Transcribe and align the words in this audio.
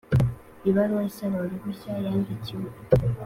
Ibaruwa 0.69 1.03
isaba 1.09 1.37
uruhushya 1.45 1.91
yandikiwe 2.05 2.69